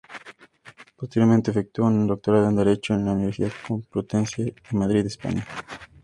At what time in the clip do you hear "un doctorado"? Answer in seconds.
1.85-2.49